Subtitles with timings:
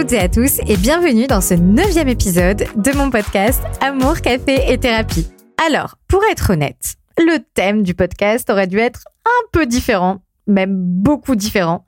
[0.00, 4.72] toutes et à tous et bienvenue dans ce neuvième épisode de mon podcast Amour, Café
[4.72, 5.28] et Thérapie.
[5.62, 10.74] Alors, pour être honnête, le thème du podcast aurait dû être un peu différent, même
[10.74, 11.84] beaucoup différent.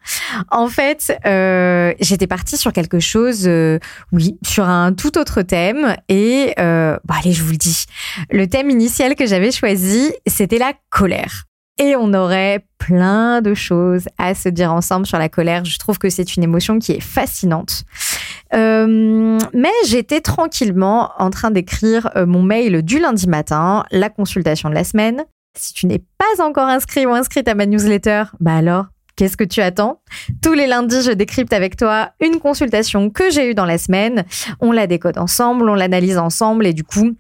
[0.51, 3.79] En fait, euh, j'étais partie sur quelque chose, euh,
[4.13, 5.97] oui, sur un tout autre thème.
[6.11, 7.87] Et euh, bon, allez, je vous le dis.
[8.31, 11.45] Le thème initial que j'avais choisi, c'était la colère.
[11.79, 15.65] Et on aurait plein de choses à se dire ensemble sur la colère.
[15.65, 17.85] Je trouve que c'est une émotion qui est fascinante.
[18.55, 24.69] Euh, mais j'étais tranquillement en train d'écrire euh, mon mail du lundi matin, la consultation
[24.69, 25.25] de la semaine.
[25.57, 29.45] Si tu n'es pas encore inscrit ou inscrite à ma newsletter, bah alors, qu'est-ce que
[29.45, 30.01] tu attends?
[30.43, 34.25] Tous les lundis, je décrypte avec toi une consultation que j'ai eue dans la semaine.
[34.61, 37.17] On la décode ensemble, on l'analyse ensemble et du coup,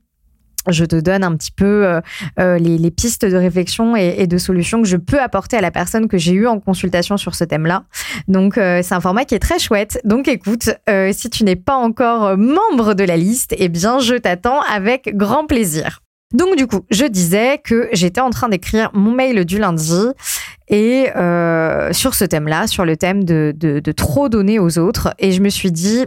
[0.68, 2.00] je te donne un petit peu euh,
[2.38, 6.08] euh, les, pistes de réflexion et, de solutions que je peux apporter à la personne
[6.08, 7.84] que j'ai eue en consultation sur ce thème-là.
[8.28, 10.00] Donc, euh, c'est un format qui est très chouette.
[10.04, 10.70] Donc, écoute,
[11.12, 15.46] si tu n'es pas encore membre de la liste, eh bien, je t'attends avec grand
[15.46, 16.00] plaisir.
[16.32, 20.06] Donc, du coup, je disais que j'étais en train d'écrire mon mail du lundi
[20.68, 21.06] et
[21.92, 25.14] sur ce thème-là, sur le thème de, de trop donner aux autres.
[25.18, 26.06] Et je me suis dit,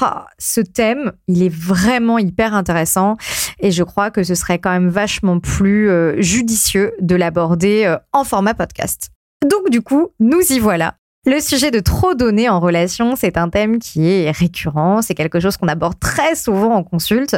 [0.00, 3.16] ah, ce thème, il est vraiment hyper intéressant
[3.60, 7.98] et je crois que ce serait quand même vachement plus euh, judicieux de l'aborder euh,
[8.12, 9.10] en format podcast.
[9.48, 10.94] Donc du coup, nous y voilà.
[11.26, 15.40] Le sujet de trop donner en relation, c'est un thème qui est récurrent, c'est quelque
[15.40, 17.36] chose qu'on aborde très souvent en consulte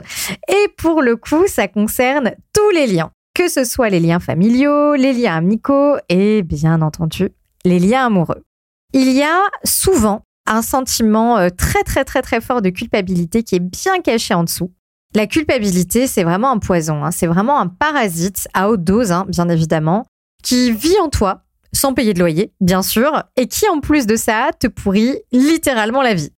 [0.48, 4.94] et pour le coup, ça concerne tous les liens, que ce soit les liens familiaux,
[4.94, 7.30] les liens amicaux et bien entendu
[7.64, 8.44] les liens amoureux.
[8.92, 13.56] Il y a souvent un sentiment euh, très très très très fort de culpabilité qui
[13.56, 14.72] est bien caché en dessous.
[15.14, 17.10] La culpabilité, c'est vraiment un poison, hein.
[17.10, 20.04] c'est vraiment un parasite à haute dose, hein, bien évidemment,
[20.42, 24.16] qui vit en toi sans payer de loyer, bien sûr, et qui en plus de
[24.16, 26.30] ça te pourrit littéralement la vie.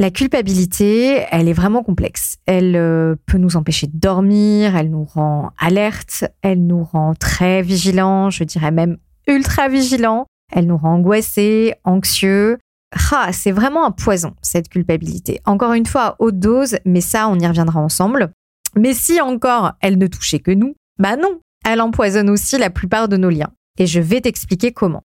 [0.00, 2.36] La culpabilité, elle est vraiment complexe.
[2.46, 7.62] Elle euh, peut nous empêcher de dormir, elle nous rend alerte, elle nous rend très
[7.62, 12.58] vigilants, je dirais même ultra vigilants, elle nous rend angoissés, anxieux,
[13.10, 15.40] ah, c'est vraiment un poison, cette culpabilité.
[15.44, 18.30] Encore une fois, haute dose, mais ça, on y reviendra ensemble.
[18.76, 23.08] Mais si encore elle ne touchait que nous, bah non, elle empoisonne aussi la plupart
[23.08, 23.52] de nos liens.
[23.78, 25.02] Et je vais t'expliquer comment.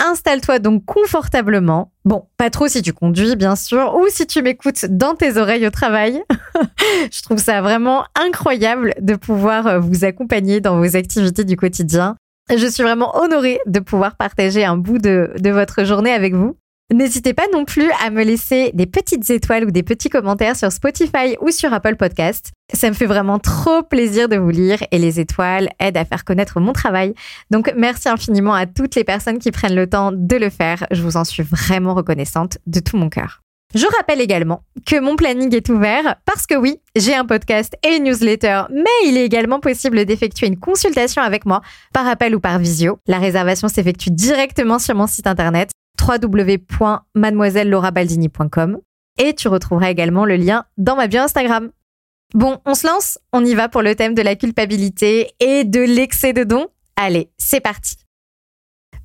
[0.00, 1.92] Installe-toi donc confortablement.
[2.04, 5.66] Bon, pas trop si tu conduis, bien sûr, ou si tu m'écoutes dans tes oreilles
[5.66, 6.22] au travail.
[7.12, 12.16] je trouve ça vraiment incroyable de pouvoir vous accompagner dans vos activités du quotidien.
[12.54, 16.56] Je suis vraiment honorée de pouvoir partager un bout de votre journée avec vous.
[16.92, 20.70] N'hésitez pas non plus à me laisser des petites étoiles ou des petits commentaires sur
[20.70, 22.50] Spotify ou sur Apple Podcast.
[22.74, 26.24] Ça me fait vraiment trop plaisir de vous lire et les étoiles aident à faire
[26.24, 27.14] connaître mon travail.
[27.50, 30.86] Donc merci infiniment à toutes les personnes qui prennent le temps de le faire.
[30.90, 33.40] Je vous en suis vraiment reconnaissante de tout mon cœur.
[33.74, 37.96] Je rappelle également que mon planning est ouvert parce que oui, j'ai un podcast et
[37.96, 41.62] une newsletter, mais il est également possible d'effectuer une consultation avec moi
[41.94, 42.98] par appel ou par visio.
[43.06, 45.70] La réservation s'effectue directement sur mon site internet
[46.00, 48.80] www.mademoisellelaurabaldini.com
[49.18, 51.70] et tu retrouveras également le lien dans ma bio Instagram.
[52.34, 55.80] Bon, on se lance On y va pour le thème de la culpabilité et de
[55.80, 57.96] l'excès de dons Allez, c'est parti.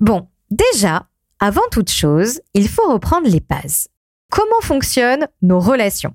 [0.00, 1.06] Bon, déjà,
[1.40, 3.88] avant toute chose, il faut reprendre les bases.
[4.30, 6.14] Comment fonctionnent nos relations?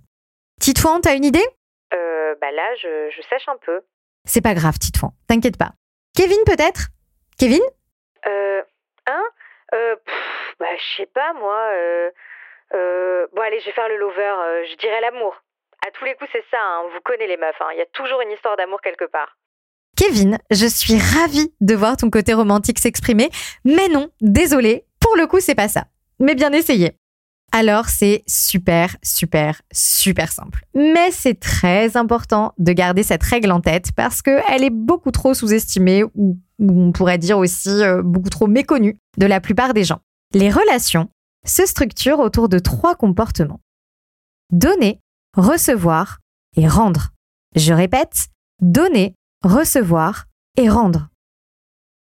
[0.60, 1.46] Titouan, t'as une idée?
[1.94, 3.82] Euh, bah là, je, je sèche un peu.
[4.26, 5.74] C'est pas grave, Titouan, t'inquiète pas.
[6.16, 6.90] Kevin, peut-être?
[7.38, 7.62] Kevin?
[8.28, 8.62] Euh,
[9.08, 9.24] hein
[9.74, 9.96] Euh,
[10.60, 11.60] bah, je sais pas, moi.
[11.74, 12.10] Euh,
[12.74, 14.22] euh, bon, allez, je vais faire le lover.
[14.22, 15.36] Euh, je dirais l'amour.
[15.86, 16.58] À tous les coups, c'est ça.
[16.62, 17.56] Hein, vous connaissez les meufs.
[17.62, 19.38] hein, Il y a toujours une histoire d'amour quelque part.
[19.98, 23.30] Kevin, je suis ravie de voir ton côté romantique s'exprimer,
[23.64, 25.84] mais non, désolé, pour le coup, c'est pas ça.
[26.20, 26.94] Mais bien essayé.
[27.56, 30.66] Alors, c'est super, super, super simple.
[30.74, 35.36] Mais c'est très important de garder cette règle en tête parce qu'elle est beaucoup trop
[35.36, 40.00] sous-estimée ou, on pourrait dire aussi euh, beaucoup trop méconnue de la plupart des gens.
[40.34, 41.10] Les relations
[41.46, 43.62] se structurent autour de trois comportements.
[44.52, 45.00] Donner,
[45.38, 46.22] recevoir
[46.58, 47.12] et rendre.
[47.56, 48.30] Je répète,
[48.62, 49.14] donner,
[49.44, 50.26] recevoir
[50.58, 51.10] et rendre.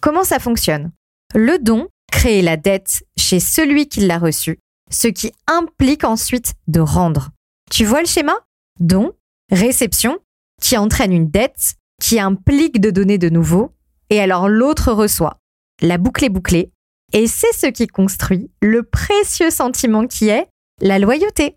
[0.00, 0.92] Comment ça fonctionne?
[1.34, 4.60] Le don crée la dette chez celui qui l'a reçu,
[4.90, 7.30] ce qui implique ensuite de rendre.
[7.70, 8.34] Tu vois le schéma?
[8.80, 9.12] Don,
[9.50, 10.18] réception,
[10.60, 13.72] qui entraîne une dette, qui implique de donner de nouveau,
[14.10, 15.38] et alors l'autre reçoit.
[15.80, 16.70] La boucle est bouclée,
[17.12, 20.46] et c'est ce qui construit le précieux sentiment qui est
[20.80, 21.56] la loyauté.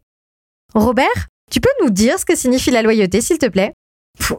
[0.73, 3.73] Robert, tu peux nous dire ce que signifie la loyauté, s'il te plaît?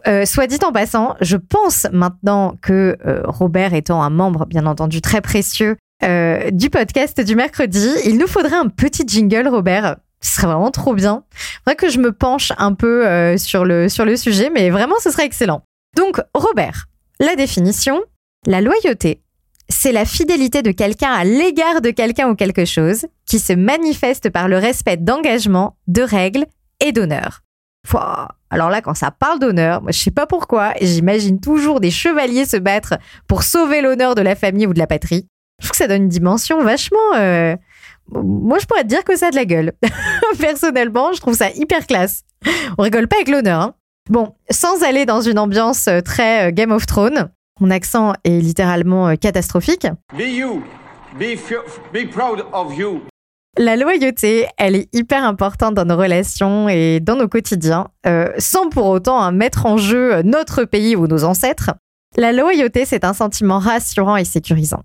[0.06, 4.66] Euh, soit dit en passant, je pense maintenant que euh, Robert étant un membre, bien
[4.66, 9.96] entendu, très précieux euh, du podcast du mercredi, il nous faudrait un petit jingle, Robert.
[10.20, 11.24] Ce serait vraiment trop bien.
[11.64, 14.96] Faudrait que je me penche un peu euh, sur, le, sur le sujet, mais vraiment,
[15.00, 15.62] ce serait excellent.
[15.96, 16.86] Donc, Robert,
[17.20, 18.02] la définition,
[18.46, 19.22] la loyauté,
[19.68, 24.30] c'est la fidélité de quelqu'un à l'égard de quelqu'un ou quelque chose qui se manifeste
[24.30, 26.46] par le respect d'engagement, de règles
[26.80, 27.42] et d'honneur.
[28.50, 32.56] Alors là, quand ça parle d'honneur, je sais pas pourquoi, j'imagine toujours des chevaliers se
[32.56, 32.94] battre
[33.26, 35.26] pour sauver l'honneur de la famille ou de la patrie.
[35.60, 37.14] Je trouve que ça donne une dimension vachement.
[37.16, 37.56] Euh,
[38.12, 39.72] moi, je pourrais te dire que ça a de la gueule.
[40.38, 42.22] Personnellement, je trouve ça hyper classe.
[42.78, 43.60] On rigole pas avec l'honneur.
[43.60, 43.74] Hein.
[44.08, 48.40] Bon, sans aller dans une ambiance euh, très euh, Game of Thrones, mon accent est
[48.40, 49.86] littéralement catastrophique.
[50.16, 50.62] Be you.
[51.18, 51.36] Be,
[51.92, 53.02] be proud of you.
[53.60, 58.68] La loyauté, elle est hyper importante dans nos relations et dans nos quotidiens, euh, sans
[58.68, 61.72] pour autant hein, mettre en jeu notre pays ou nos ancêtres.
[62.16, 64.84] La loyauté, c'est un sentiment rassurant et sécurisant.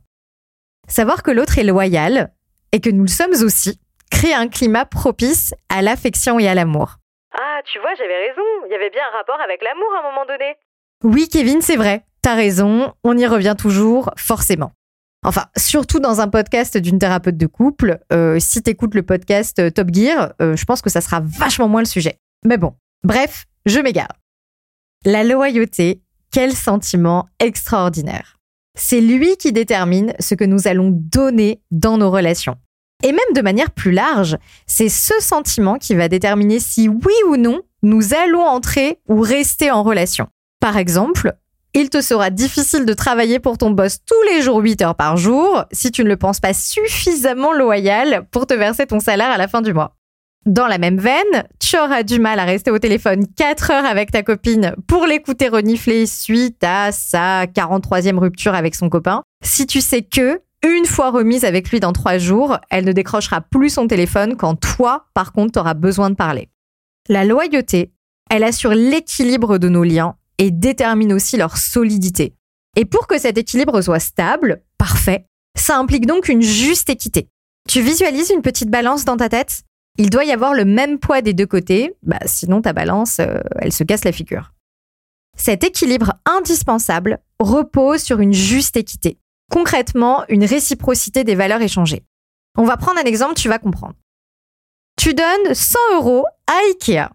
[0.88, 2.34] Savoir que l'autre est loyal
[2.72, 3.80] et que nous le sommes aussi
[4.12, 6.98] crée un climat propice à l'affection et à l'amour.
[7.34, 8.42] Ah, tu vois, j'avais raison.
[8.68, 10.56] Il y avait bien un rapport avec l'amour à un moment donné.
[11.04, 12.06] Oui, Kevin, c'est vrai.
[12.22, 12.94] T'as raison.
[13.04, 14.72] On y revient toujours, forcément.
[15.26, 18.00] Enfin, surtout dans un podcast d'une thérapeute de couple.
[18.12, 21.68] Euh, si t'écoutes le podcast euh, Top Gear, euh, je pense que ça sera vachement
[21.70, 22.20] moins le sujet.
[22.46, 24.12] Mais bon, bref, je m'égare.
[25.06, 26.02] La loyauté,
[26.32, 28.33] quel sentiment extraordinaire.
[28.76, 32.58] C'est lui qui détermine ce que nous allons donner dans nos relations.
[33.04, 37.38] Et même de manière plus large, c'est ce sentiment qui va déterminer si oui ou
[37.38, 40.28] non nous allons entrer ou rester en relation.
[40.62, 41.34] Par exemple,
[41.74, 45.18] il te sera difficile de travailler pour ton boss tous les jours 8 heures par
[45.18, 49.38] jour si tu ne le penses pas suffisamment loyal pour te verser ton salaire à
[49.38, 49.98] la fin du mois.
[50.46, 54.12] Dans la même veine, tu auras du mal à rester au téléphone 4 heures avec
[54.12, 59.24] ta copine pour l'écouter renifler suite à sa 43e rupture avec son copain.
[59.42, 63.40] Si tu sais que, une fois remise avec lui dans 3 jours, elle ne décrochera
[63.40, 66.50] plus son téléphone quand toi, par contre, t'auras besoin de parler.
[67.08, 67.94] La loyauté,
[68.30, 72.36] elle assure l'équilibre de nos liens et détermine aussi leur solidité.
[72.76, 75.26] Et pour que cet équilibre soit stable, parfait,
[75.58, 77.30] ça implique donc une juste équité.
[77.70, 79.64] Tu visualises une petite balance dans ta tête?
[79.98, 83.40] Il doit y avoir le même poids des deux côtés, bah, sinon ta balance, euh,
[83.60, 84.52] elle se casse la figure.
[85.38, 89.20] Cet équilibre indispensable repose sur une juste équité.
[89.52, 92.04] Concrètement, une réciprocité des valeurs échangées.
[92.58, 93.96] On va prendre un exemple, tu vas comprendre.
[94.98, 97.10] Tu donnes 100 euros à Ikea.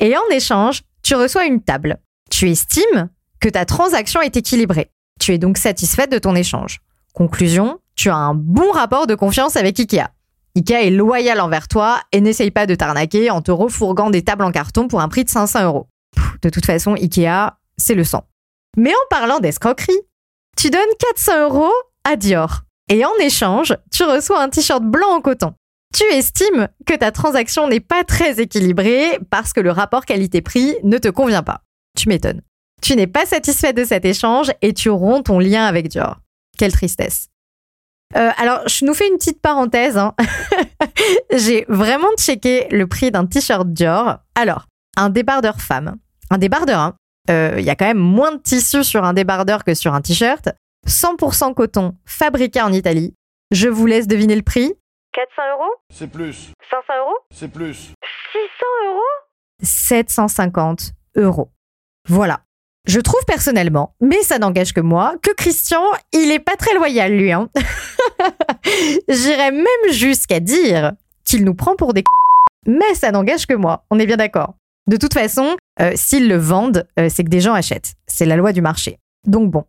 [0.00, 1.98] Et en échange, tu reçois une table.
[2.30, 3.10] Tu estimes
[3.40, 4.90] que ta transaction est équilibrée.
[5.20, 6.80] Tu es donc satisfaite de ton échange.
[7.12, 10.08] Conclusion, tu as un bon rapport de confiance avec Ikea.
[10.56, 14.44] Ikea est loyal envers toi et n'essaye pas de t'arnaquer en te refourguant des tables
[14.44, 15.88] en carton pour un prix de 500 euros.
[16.42, 18.24] De toute façon, Ikea, c'est le sang.
[18.76, 20.00] Mais en parlant d'escroquerie,
[20.56, 21.72] tu donnes 400 euros
[22.04, 22.62] à Dior.
[22.90, 25.54] Et en échange, tu reçois un t-shirt blanc en coton
[25.92, 30.98] tu estimes que ta transaction n'est pas très équilibrée parce que le rapport qualité-prix ne
[30.98, 31.62] te convient pas.
[31.96, 32.42] Tu m'étonnes.
[32.80, 36.18] Tu n'es pas satisfait de cet échange et tu romps ton lien avec Dior.
[36.58, 37.28] Quelle tristesse.
[38.16, 39.96] Euh, alors, je nous fais une petite parenthèse.
[39.96, 40.14] Hein.
[41.32, 44.18] J'ai vraiment checké le prix d'un t-shirt Dior.
[44.34, 44.66] Alors,
[44.96, 45.96] un débardeur femme.
[46.30, 46.94] Un débardeur, hein.
[47.30, 50.00] euh, Il y a quand même moins de tissu sur un débardeur que sur un
[50.00, 50.48] t-shirt.
[50.86, 53.14] 100% coton, fabriqué en Italie.
[53.50, 54.74] Je vous laisse deviner le prix.
[55.12, 55.72] 400 euros?
[55.92, 56.52] C'est plus.
[56.70, 57.16] 500 euros?
[57.30, 57.92] C'est plus.
[58.32, 59.00] 600 euros?
[59.62, 61.50] 750 euros.
[62.08, 62.40] Voilà.
[62.86, 67.12] Je trouve personnellement, mais ça n'engage que moi, que Christian, il est pas très loyal,
[67.12, 67.30] lui.
[67.30, 67.48] Hein.
[69.08, 70.92] J'irais même jusqu'à dire
[71.24, 72.02] qu'il nous prend pour des
[72.66, 73.84] mais ça n'engage que moi.
[73.90, 74.54] On est bien d'accord.
[74.88, 77.94] De toute façon, euh, s'ils le vendent, euh, c'est que des gens achètent.
[78.06, 78.98] C'est la loi du marché.
[79.26, 79.64] Donc bon.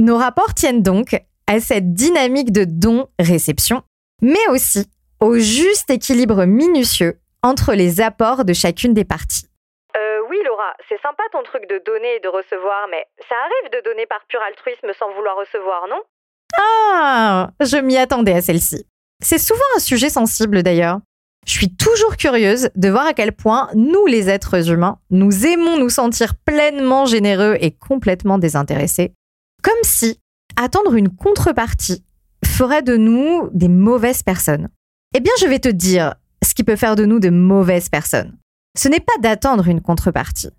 [0.00, 3.82] Nos rapports tiennent donc à cette dynamique de don-réception
[4.22, 4.86] mais aussi
[5.20, 9.46] au juste équilibre minutieux entre les apports de chacune des parties.
[10.88, 14.24] C'est sympa ton truc de donner et de recevoir, mais ça arrive de donner par
[14.28, 16.00] pur altruisme sans vouloir recevoir, non?
[16.56, 18.86] Ah, je m'y attendais à celle-ci.
[19.22, 20.98] C'est souvent un sujet sensible d'ailleurs.
[21.46, 25.78] Je suis toujours curieuse de voir à quel point nous, les êtres humains, nous aimons
[25.78, 29.12] nous sentir pleinement généreux et complètement désintéressés.
[29.62, 30.20] Comme si
[30.56, 32.04] attendre une contrepartie
[32.44, 34.68] ferait de nous des mauvaises personnes
[35.14, 38.36] Eh bien, je vais te dire ce qui peut faire de nous de mauvaises personnes.
[38.76, 40.50] Ce n'est pas d'attendre une contrepartie.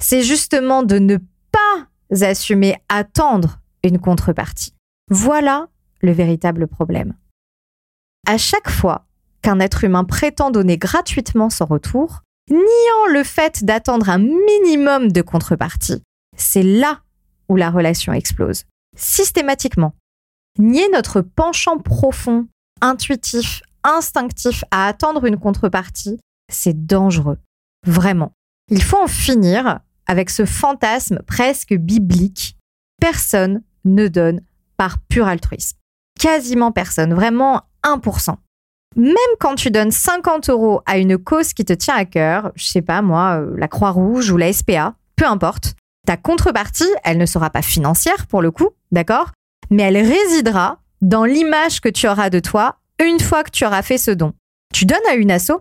[0.00, 1.18] C'est justement de ne
[1.52, 4.74] pas assumer attendre une contrepartie.
[5.10, 5.68] Voilà
[6.00, 7.14] le véritable problème.
[8.26, 9.06] À chaque fois
[9.42, 15.22] qu'un être humain prétend donner gratuitement son retour, niant le fait d'attendre un minimum de
[15.22, 16.02] contrepartie,
[16.36, 17.00] c'est là
[17.48, 18.64] où la relation explose.
[18.96, 19.94] Systématiquement.
[20.58, 22.48] nier notre penchant profond,
[22.80, 26.18] intuitif, instinctif à attendre une contrepartie,
[26.50, 27.38] c'est dangereux.
[27.86, 28.32] Vraiment.
[28.70, 32.56] Il faut en finir avec ce fantasme presque biblique.
[33.00, 34.40] Personne ne donne
[34.76, 35.76] par pur altruisme.
[36.18, 38.34] Quasiment personne, vraiment 1%.
[38.96, 42.64] Même quand tu donnes 50 euros à une cause qui te tient à cœur, je
[42.64, 45.74] sais pas moi, euh, la Croix-Rouge ou la SPA, peu importe,
[46.06, 49.30] ta contrepartie, elle ne sera pas financière pour le coup, d'accord?
[49.70, 53.82] Mais elle résidera dans l'image que tu auras de toi une fois que tu auras
[53.82, 54.32] fait ce don.
[54.72, 55.52] Tu donnes à une asso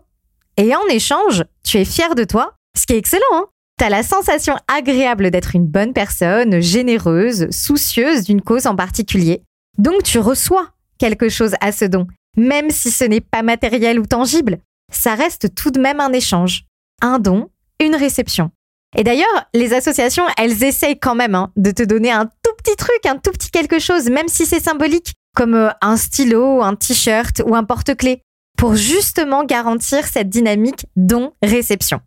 [0.57, 3.23] et en échange, tu es fier de toi, ce qui est excellent.
[3.33, 3.45] Hein
[3.77, 9.43] tu as la sensation agréable d'être une bonne personne, généreuse, soucieuse d'une cause en particulier.
[9.77, 14.07] Donc tu reçois quelque chose à ce don, même si ce n'est pas matériel ou
[14.07, 14.57] tangible.
[14.91, 16.65] Ça reste tout de même un échange.
[17.03, 17.49] Un don,
[17.79, 18.49] une réception.
[18.95, 22.75] Et d'ailleurs, les associations, elles essayent quand même hein, de te donner un tout petit
[22.75, 26.73] truc, un tout petit quelque chose, même si c'est symbolique, comme euh, un stylo, un
[26.73, 28.21] t-shirt ou un porte-clés,
[28.57, 32.01] pour justement garantir cette dynamique don-réception.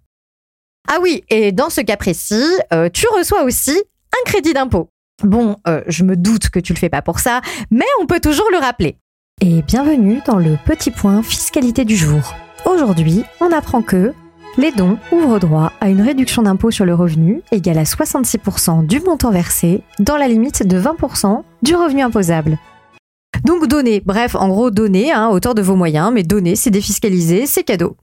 [0.88, 3.70] Ah oui, et dans ce cas précis, euh, tu reçois aussi
[4.12, 4.90] un crédit d'impôt.
[5.22, 7.40] Bon, euh, je me doute que tu le fais pas pour ça,
[7.70, 8.96] mais on peut toujours le rappeler.
[9.40, 12.34] Et bienvenue dans le petit point fiscalité du jour.
[12.66, 14.12] Aujourd'hui, on apprend que
[14.58, 19.00] les dons ouvrent droit à une réduction d'impôt sur le revenu égale à 66% du
[19.00, 22.58] montant versé dans la limite de 20% du revenu imposable.
[23.44, 26.70] Donc donner, bref, en gros donner à hein, hauteur de vos moyens, mais donner, c'est
[26.70, 27.96] défiscalisé, c'est cadeau.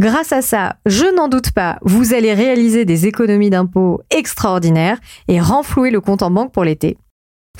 [0.00, 5.40] Grâce à ça, je n'en doute pas, vous allez réaliser des économies d'impôts extraordinaires et
[5.40, 6.96] renflouer le compte en banque pour l'été.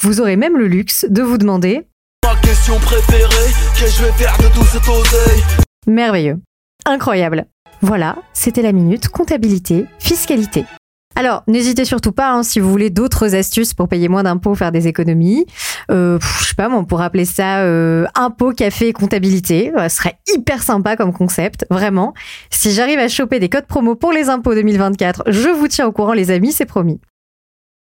[0.00, 1.86] Vous aurez même le luxe de vous demander
[2.24, 5.42] Ma question préférée, qu'est-ce que je vais faire de tout cet oseille
[5.86, 6.40] Merveilleux.
[6.86, 7.46] Incroyable.
[7.82, 10.64] Voilà, c'était la minute comptabilité, fiscalité.
[11.14, 14.72] Alors, n'hésitez surtout pas, hein, si vous voulez d'autres astuces pour payer moins d'impôts, faire
[14.72, 15.46] des économies.
[15.90, 19.72] Euh, je sais pas, on pourrait appeler ça euh, impôt, café, comptabilité.
[19.76, 22.14] Ce serait hyper sympa comme concept, vraiment.
[22.50, 25.92] Si j'arrive à choper des codes promo pour les impôts 2024, je vous tiens au
[25.92, 27.00] courant, les amis, c'est promis.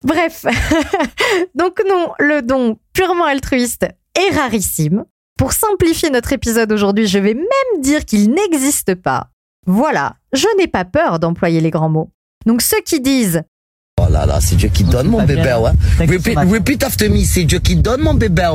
[0.03, 0.45] Bref,
[1.55, 5.05] donc non, le don purement altruiste est rarissime.
[5.37, 9.29] Pour simplifier notre épisode aujourd'hui, je vais même dire qu'il n'existe pas.
[9.65, 12.11] Voilà, je n'ai pas peur d'employer les grands mots.
[12.45, 13.43] Donc ceux qui disent
[14.01, 15.71] Oh là là, c'est Dieu qui donne mon bébé, ouais.
[15.99, 18.49] Repeat, after me, c'est Dieu qui donne mon bébé.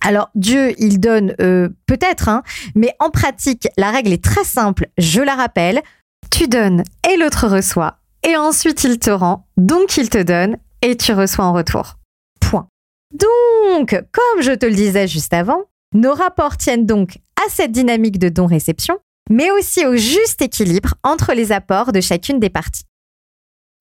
[0.00, 2.42] Alors Dieu, il donne euh, peut-être, hein,
[2.74, 4.88] mais en pratique, la règle est très simple.
[4.96, 5.82] Je la rappelle,
[6.30, 10.96] tu donnes et l'autre reçoit, et ensuite il te rend, donc il te donne et
[10.96, 11.96] tu reçois en retour.
[12.40, 12.68] Point.
[13.12, 15.62] Donc, comme je te le disais juste avant,
[15.94, 18.98] nos rapports tiennent donc à cette dynamique de don-réception,
[19.30, 22.84] mais aussi au juste équilibre entre les apports de chacune des parties.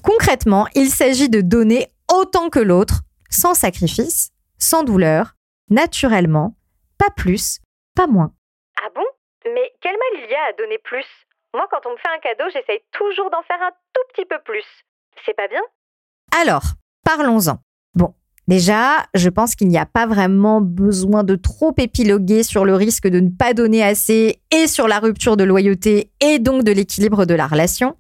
[0.08, 5.34] Concrètement, il s'agit de donner autant que l'autre, sans sacrifice, sans douleur,
[5.70, 6.56] naturellement,
[6.98, 7.60] pas plus,
[7.94, 8.32] pas moins.
[8.82, 9.04] Ah bon?
[9.54, 11.06] Mais quel mal il y a à donner plus?
[11.54, 14.38] Moi, quand on me fait un cadeau, j'essaye toujours d'en faire un tout petit peu
[14.46, 14.64] plus.
[15.26, 15.62] C'est pas bien?
[16.40, 16.64] Alors,
[17.04, 17.60] parlons-en.
[17.94, 18.14] Bon,
[18.48, 23.10] déjà, je pense qu'il n'y a pas vraiment besoin de trop épiloguer sur le risque
[23.10, 27.26] de ne pas donner assez et sur la rupture de loyauté et donc de l'équilibre
[27.26, 27.98] de la relation.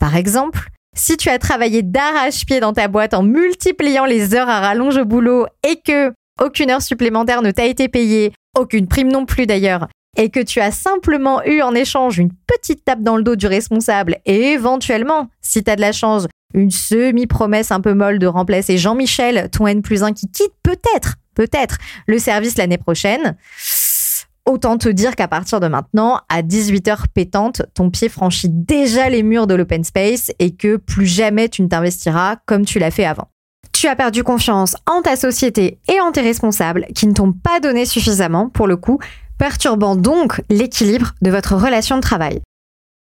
[0.00, 4.60] Par exemple, si tu as travaillé d'arrache-pied dans ta boîte en multipliant les heures à
[4.60, 9.26] rallonge au boulot et que aucune heure supplémentaire ne t'a été payée, aucune prime non
[9.26, 13.22] plus d'ailleurs, et que tu as simplement eu en échange une petite tape dans le
[13.22, 17.94] dos du responsable et éventuellement, si tu as de la chance, une semi-promesse un peu
[17.94, 22.78] molle de remplacer Jean-Michel, ton N plus 1 qui quitte peut-être, peut-être le service l'année
[22.78, 23.36] prochaine,
[24.46, 29.22] Autant te dire qu'à partir de maintenant, à 18h pétante, ton pied franchit déjà les
[29.22, 33.04] murs de l'open space et que plus jamais tu ne t'investiras comme tu l'as fait
[33.04, 33.28] avant.
[33.72, 37.60] Tu as perdu confiance en ta société et en tes responsables qui ne t'ont pas
[37.60, 38.98] donné suffisamment, pour le coup,
[39.38, 42.40] perturbant donc l'équilibre de votre relation de travail.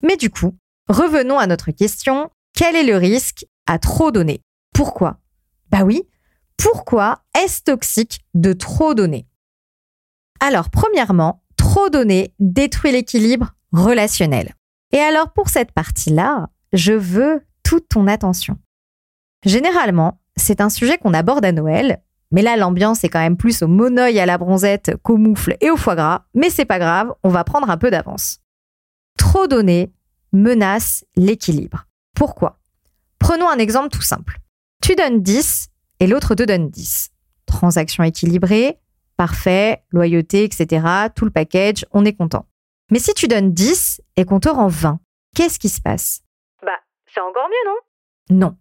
[0.03, 0.55] Mais du coup,
[0.87, 4.41] revenons à notre question, quel est le risque à trop donner?
[4.73, 5.17] Pourquoi?
[5.71, 6.03] Bah oui,
[6.57, 9.25] pourquoi est-ce toxique de trop donner?
[10.41, 14.55] Alors, premièrement, trop donner détruit l'équilibre relationnel.
[14.91, 18.57] Et alors, pour cette partie-là, je veux toute ton attention.
[19.45, 23.61] Généralement, c'est un sujet qu'on aborde à Noël, mais là, l'ambiance est quand même plus
[23.61, 27.13] au monoeil à la bronzette qu'au moufle et au foie gras, mais c'est pas grave,
[27.23, 28.39] on va prendre un peu d'avance.
[29.17, 29.93] Trop donner
[30.31, 31.85] menace l'équilibre.
[32.15, 32.59] Pourquoi?
[33.19, 34.39] Prenons un exemple tout simple.
[34.81, 35.69] Tu donnes 10
[35.99, 37.11] et l'autre te donne 10.
[37.45, 38.79] Transaction équilibrée,
[39.21, 40.65] parfait, loyauté, etc.,
[41.15, 42.47] tout le package, on est content.
[42.89, 44.97] Mais si tu donnes 10 et qu'on te rend 20,
[45.35, 46.23] qu'est-ce qui se passe?
[46.65, 48.39] Bah, c'est encore mieux, non?
[48.43, 48.55] Non.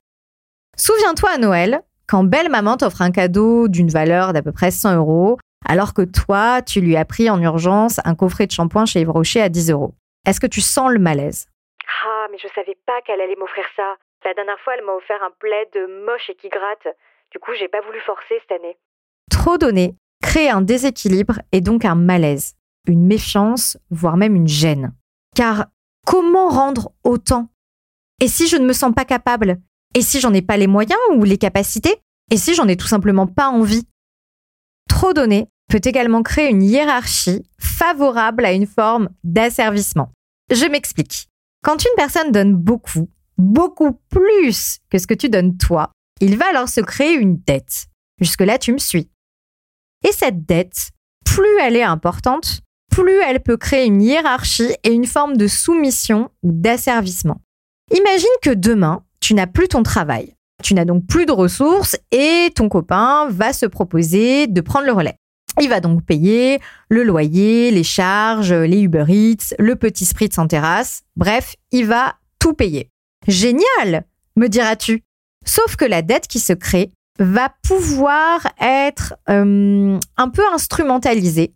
[0.77, 4.97] Souviens-toi à Noël, quand belle maman t'offre un cadeau d'une valeur d'à peu près 100
[4.97, 9.01] euros, alors que toi, tu lui as pris en urgence un coffret de shampoing chez
[9.01, 9.95] Yves Rocher à 10 euros.
[10.27, 11.47] Est-ce que tu sens le malaise?
[12.05, 13.97] Ah, mais je savais pas qu'elle allait m'offrir ça.
[14.27, 15.75] La dernière fois, elle m'a offert un plaid
[16.05, 16.87] moche et qui gratte.
[17.31, 18.77] Du coup, j'ai pas voulu forcer cette année.
[19.31, 22.55] Trop donner crée un déséquilibre et donc un malaise,
[22.87, 24.93] une méfiance, voire même une gêne.
[25.35, 25.67] Car
[26.07, 27.49] comment rendre autant?
[28.21, 29.61] Et si je ne me sens pas capable?
[29.95, 31.97] Et si j'en ai pas les moyens ou les capacités?
[32.31, 33.87] Et si j'en ai tout simplement pas envie?
[34.89, 40.13] Trop donner peut également créer une hiérarchie favorable à une forme d'asservissement.
[40.51, 41.29] Je m'explique.
[41.63, 43.09] Quand une personne donne beaucoup,
[43.39, 47.87] beaucoup plus que ce que tu donnes toi, il va alors se créer une dette.
[48.21, 49.11] Jusque-là, tu me suis.
[50.07, 50.91] Et cette dette,
[51.25, 56.31] plus elle est importante, plus elle peut créer une hiérarchie et une forme de soumission
[56.43, 57.41] ou d'asservissement.
[57.97, 60.35] Imagine que demain, tu n'as plus ton travail.
[60.63, 64.93] Tu n'as donc plus de ressources et ton copain va se proposer de prendre le
[64.93, 65.17] relais.
[65.61, 70.47] Il va donc payer le loyer, les charges, les Uber Eats, le petit spritz en
[70.47, 71.03] terrasse.
[71.17, 72.91] Bref, il va tout payer.
[73.27, 74.05] Génial,
[74.37, 75.03] me diras-tu.
[75.45, 81.53] Sauf que la dette qui se crée va pouvoir être euh, un peu instrumentalisée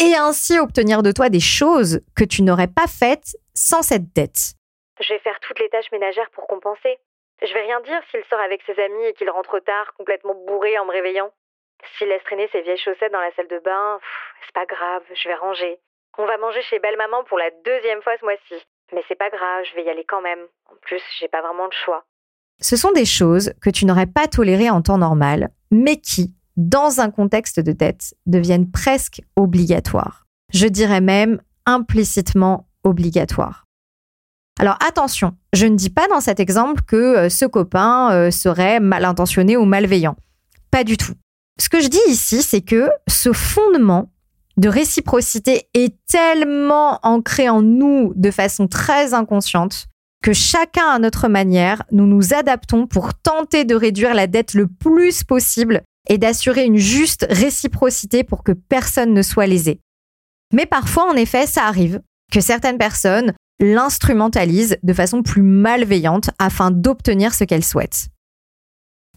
[0.00, 4.54] et ainsi obtenir de toi des choses que tu n'aurais pas faites sans cette dette.
[5.00, 6.98] Je vais faire toutes les tâches ménagères pour compenser.
[7.42, 10.78] Je vais rien dire s'il sort avec ses amis et qu'il rentre tard, complètement bourré
[10.78, 11.30] en me réveillant.
[11.98, 14.00] S'il laisse traîner ses vieilles chaussettes dans la salle de bain,
[14.46, 15.78] c'est pas grave, je vais ranger.
[16.16, 18.64] On va manger chez Belle Maman pour la deuxième fois ce mois-ci.
[18.92, 20.46] Mais c'est pas grave, je vais y aller quand même.
[20.70, 22.04] En plus, j'ai pas vraiment le choix.
[22.60, 27.00] Ce sont des choses que tu n'aurais pas tolérées en temps normal, mais qui, dans
[27.00, 30.26] un contexte de dette, deviennent presque obligatoires.
[30.52, 33.64] Je dirais même implicitement obligatoires.
[34.60, 38.78] Alors attention, je ne dis pas dans cet exemple que euh, ce copain euh, serait
[38.78, 40.16] mal intentionné ou malveillant.
[40.70, 41.14] Pas du tout.
[41.58, 44.12] Ce que je dis ici, c'est que ce fondement
[44.56, 49.86] de réciprocité est tellement ancré en nous de façon très inconsciente
[50.24, 54.68] que chacun à notre manière, nous nous adaptons pour tenter de réduire la dette le
[54.68, 59.80] plus possible et d'assurer une juste réciprocité pour que personne ne soit lésé.
[60.50, 62.00] Mais parfois, en effet, ça arrive
[62.32, 68.08] que certaines personnes l'instrumentalisent de façon plus malveillante afin d'obtenir ce qu'elles souhaitent.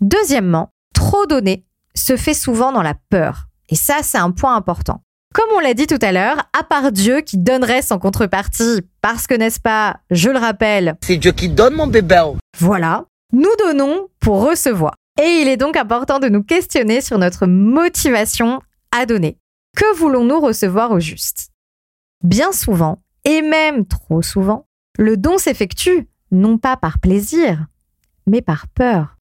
[0.01, 1.63] Deuxièmement, trop donner
[1.95, 3.47] se fait souvent dans la peur.
[3.69, 5.01] Et ça, c'est un point important.
[5.33, 9.27] Comme on l'a dit tout à l'heure, à part Dieu qui donnerait sans contrepartie, parce
[9.27, 12.23] que n'est-ce pas, je le rappelle, C'est Dieu qui donne mon bébé.
[12.57, 14.93] voilà, nous donnons pour recevoir.
[15.21, 18.61] Et il est donc important de nous questionner sur notre motivation
[18.91, 19.37] à donner.
[19.75, 21.49] Que voulons-nous recevoir au juste?
[22.23, 24.65] Bien souvent, et même trop souvent,
[24.97, 27.65] le don s'effectue non pas par plaisir,
[28.25, 29.17] mais par peur.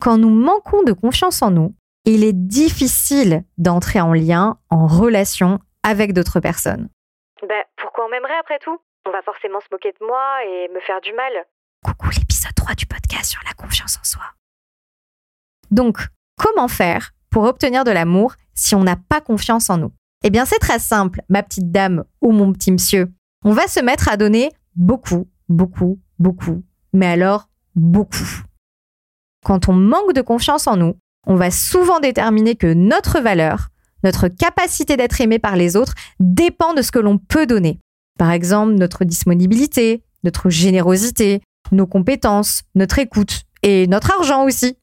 [0.00, 1.74] Quand nous manquons de confiance en nous,
[2.08, 6.88] il est difficile d'entrer en lien, en relation avec d'autres personnes.
[7.42, 10.80] Bah, pourquoi on m'aimerait après tout On va forcément se moquer de moi et me
[10.80, 11.32] faire du mal.
[11.84, 14.22] Coucou l'épisode 3 du podcast sur la confiance en soi.
[15.70, 15.98] Donc,
[16.38, 19.92] comment faire pour obtenir de l'amour si on n'a pas confiance en nous?
[20.24, 23.08] Eh bien, c'est très simple, ma petite dame ou mon petit monsieur.
[23.44, 28.42] On va se mettre à donner beaucoup, beaucoup, beaucoup, mais alors beaucoup.
[29.44, 33.68] Quand on manque de confiance en nous, on va souvent déterminer que notre valeur,
[34.04, 37.80] notre capacité d'être aimé par les autres dépend de ce que l'on peut donner.
[38.18, 44.76] Par exemple, notre disponibilité, notre générosité, nos compétences, notre écoute et notre argent aussi.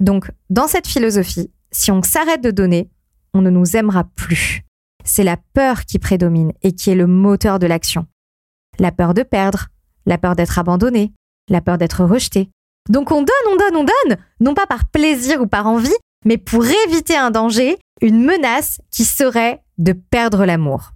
[0.00, 2.90] Donc, dans cette philosophie, si on s'arrête de donner,
[3.34, 4.62] on ne nous aimera plus.
[5.04, 8.06] C'est la peur qui prédomine et qui est le moteur de l'action.
[8.78, 9.68] La peur de perdre,
[10.06, 11.12] la peur d'être abandonné,
[11.48, 12.50] la peur d'être rejeté.
[12.88, 15.90] Donc on donne, on donne, on donne, non pas par plaisir ou par envie,
[16.24, 20.92] mais pour éviter un danger, une menace qui serait de perdre l'amour.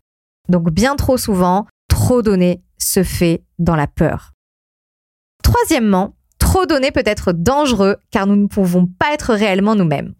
[0.48, 4.32] Donc bien trop souvent, trop donner se fait dans la peur.
[5.42, 10.14] Troisièmement, trop donner peut être dangereux car nous ne pouvons pas être réellement nous-mêmes.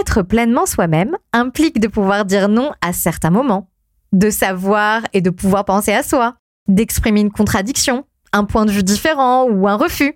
[0.00, 3.70] Être pleinement soi-même implique de pouvoir dire non à certains moments,
[4.12, 6.36] de savoir et de pouvoir penser à soi,
[6.68, 10.14] d'exprimer une contradiction, un point de vue différent ou un refus.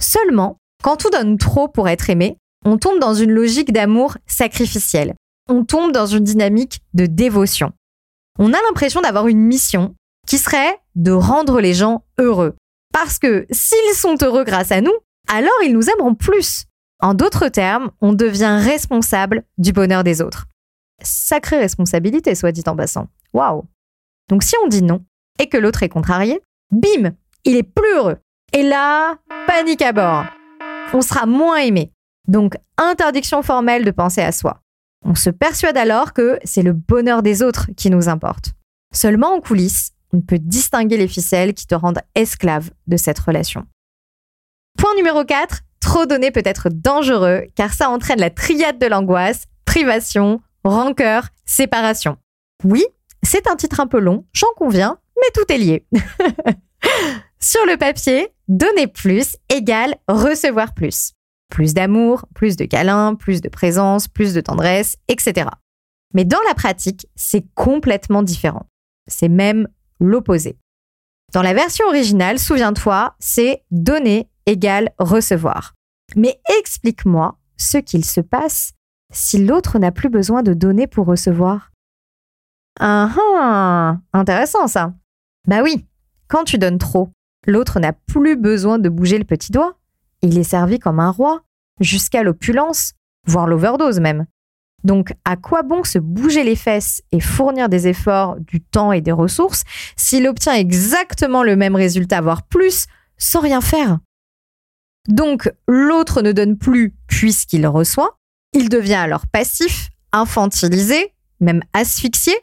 [0.00, 5.14] Seulement, quand on donne trop pour être aimé, on tombe dans une logique d'amour sacrificiel.
[5.48, 7.72] On tombe dans une dynamique de dévotion.
[8.38, 9.94] On a l'impression d'avoir une mission
[10.26, 12.54] qui serait de rendre les gens heureux.
[12.92, 14.94] Parce que s'ils sont heureux grâce à nous,
[15.28, 16.64] alors ils nous aimeront plus.
[17.00, 20.46] En d'autres termes, on devient responsable du bonheur des autres.
[21.02, 23.08] Sacrée responsabilité, soit dit en passant.
[23.32, 23.64] Waouh
[24.30, 25.04] Donc si on dit non
[25.38, 27.12] et que l'autre est contrarié, bim,
[27.44, 28.16] il est plus heureux.
[28.56, 29.16] Et là,
[29.48, 30.26] panique à bord.
[30.92, 31.90] On sera moins aimé.
[32.28, 34.60] Donc, interdiction formelle de penser à soi.
[35.04, 38.52] On se persuade alors que c'est le bonheur des autres qui nous importe.
[38.94, 43.66] Seulement en coulisses, on peut distinguer les ficelles qui te rendent esclave de cette relation.
[44.78, 49.46] Point numéro 4, trop donner peut être dangereux car ça entraîne la triade de l'angoisse,
[49.64, 52.18] privation, rancœur, séparation.
[52.62, 52.86] Oui,
[53.24, 55.86] c'est un titre un peu long, j'en conviens, mais tout est lié.
[57.40, 61.12] Sur le papier, donner plus égale recevoir plus.
[61.50, 65.48] Plus d'amour, plus de câlins, plus de présence, plus de tendresse, etc.
[66.14, 68.66] Mais dans la pratique, c'est complètement différent.
[69.06, 69.68] C'est même
[70.00, 70.58] l'opposé.
[71.32, 75.74] Dans la version originale, souviens-toi, c'est donner égale recevoir.
[76.16, 78.72] Mais explique-moi ce qu'il se passe
[79.12, 81.70] si l'autre n'a plus besoin de donner pour recevoir.
[82.80, 84.94] Ah ah, intéressant ça.
[85.46, 85.86] Bah oui,
[86.28, 87.10] quand tu donnes trop,
[87.46, 89.78] l'autre n'a plus besoin de bouger le petit doigt.
[90.22, 91.42] Il est servi comme un roi,
[91.80, 92.94] jusqu'à l'opulence,
[93.26, 94.26] voire l'overdose même.
[94.84, 99.00] Donc, à quoi bon se bouger les fesses et fournir des efforts, du temps et
[99.00, 99.64] des ressources
[99.96, 103.98] s'il obtient exactement le même résultat, voire plus, sans rien faire?
[105.08, 108.18] Donc, l'autre ne donne plus puisqu'il reçoit.
[108.52, 112.34] Il devient alors passif, infantilisé, même asphyxié.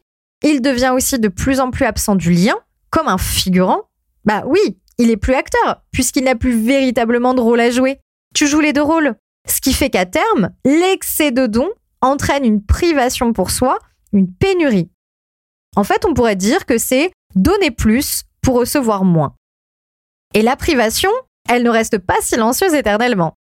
[0.44, 2.56] Il devient aussi de plus en plus absent du lien,
[2.90, 3.84] comme un figurant.
[4.26, 8.00] Bah oui, il est plus acteur, puisqu'il n'a plus véritablement de rôle à jouer.
[8.36, 9.16] Tu joues les deux rôles.
[9.48, 13.80] Ce qui fait qu'à terme, l'excès de dons entraîne une privation pour soi,
[14.14, 14.90] une pénurie.
[15.76, 19.36] En fait, on pourrait dire que c'est donner plus pour recevoir moins.
[20.34, 21.12] Et la privation,
[21.50, 23.36] elle ne reste pas silencieuse éternellement.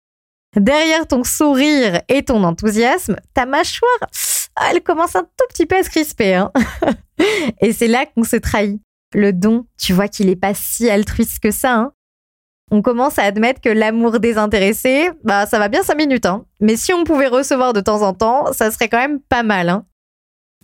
[0.57, 3.99] Derrière ton sourire et ton enthousiasme, ta mâchoire,
[4.71, 6.35] elle commence un tout petit peu à se crisper.
[6.35, 6.53] Hein.
[7.61, 8.81] et c'est là qu'on se trahit.
[9.17, 11.75] Le don, tu vois qu'il n'est pas si altruiste que ça.
[11.75, 11.93] Hein
[12.71, 16.45] on commence à admettre que l'amour désintéressé, bah ça va bien cinq minutes, hein.
[16.61, 19.71] Mais si on pouvait recevoir de temps en temps, ça serait quand même pas mal,
[19.71, 19.87] hein.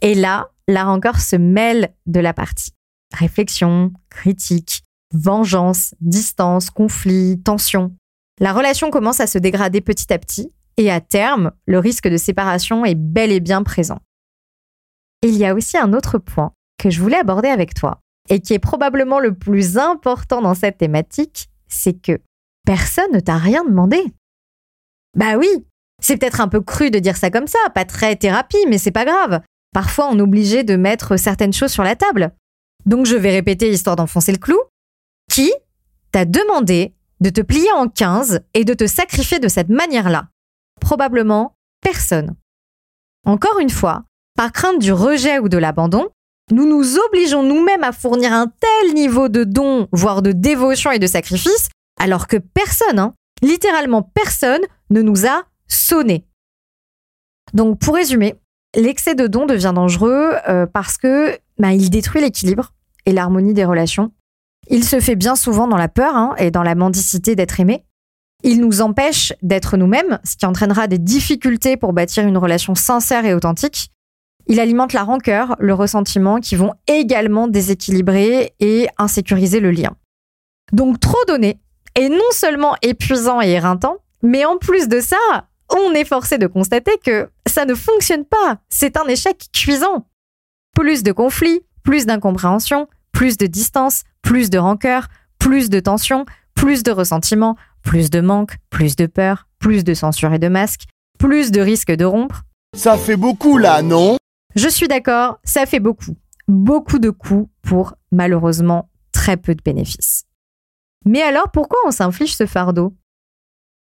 [0.00, 2.72] Et là, la rancœur se mêle de la partie.
[3.14, 4.82] Réflexion, critique,
[5.14, 7.94] vengeance, distance, conflit, tension.
[8.38, 12.18] La relation commence à se dégrader petit à petit et à terme, le risque de
[12.18, 14.00] séparation est bel et bien présent.
[15.22, 18.00] Il y a aussi un autre point que je voulais aborder avec toi
[18.32, 22.18] et qui est probablement le plus important dans cette thématique, c'est que
[22.64, 24.02] personne ne t'a rien demandé.
[25.14, 25.66] Bah oui,
[26.00, 28.90] c'est peut-être un peu cru de dire ça comme ça, pas très thérapie, mais c'est
[28.90, 29.42] pas grave.
[29.74, 32.32] Parfois, on est obligé de mettre certaines choses sur la table.
[32.86, 34.58] Donc, je vais répéter histoire d'enfoncer le clou.
[35.30, 35.52] Qui
[36.10, 40.28] t'a demandé de te plier en 15 et de te sacrifier de cette manière-là?
[40.80, 42.34] Probablement personne.
[43.26, 44.04] Encore une fois,
[44.36, 46.08] par crainte du rejet ou de l'abandon,
[46.50, 50.98] nous nous obligeons nous-mêmes à fournir un tel niveau de don, voire de dévotion et
[50.98, 56.26] de sacrifice, alors que personne, hein, littéralement personne, ne nous a sonné.
[57.54, 58.34] Donc pour résumer,
[58.76, 62.72] l'excès de don devient dangereux euh, parce que bah, il détruit l'équilibre
[63.06, 64.12] et l'harmonie des relations.
[64.68, 67.84] Il se fait bien souvent dans la peur hein, et dans la mendicité d'être aimé.
[68.44, 73.24] Il nous empêche d'être nous-mêmes, ce qui entraînera des difficultés pour bâtir une relation sincère
[73.24, 73.90] et authentique.
[74.46, 79.96] Il alimente la rancœur, le ressentiment qui vont également déséquilibrer et insécuriser le lien.
[80.72, 81.60] Donc trop donner
[81.94, 85.16] est non seulement épuisant et éreintant, mais en plus de ça,
[85.70, 88.58] on est forcé de constater que ça ne fonctionne pas.
[88.68, 90.06] C'est un échec cuisant.
[90.74, 96.24] Plus de conflits, plus d'incompréhension, plus de distance, plus de rancœur, plus de tension,
[96.54, 100.82] plus de ressentiment, plus de manque, plus de peur, plus de censure et de masque,
[101.18, 102.42] plus de risque de rompre.
[102.76, 104.16] Ça fait beaucoup là, non?
[104.54, 106.16] Je suis d'accord, ça fait beaucoup.
[106.48, 110.24] Beaucoup de coûts pour malheureusement très peu de bénéfices.
[111.04, 112.94] Mais alors pourquoi on s'inflige ce fardeau?